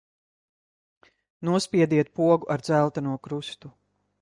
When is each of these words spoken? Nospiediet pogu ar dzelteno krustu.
Nospiediet 1.49 2.09
pogu 2.21 2.51
ar 2.57 2.65
dzelteno 2.69 3.15
krustu. 3.29 3.73